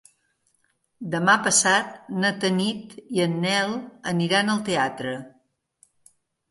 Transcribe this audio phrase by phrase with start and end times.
[1.15, 1.93] Demà passat
[2.23, 3.77] na Tanit i en Nel
[4.15, 5.15] aniran al teatre.